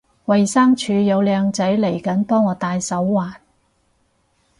[0.25, 3.35] 衛生署有靚仔嚟緊幫我戴手環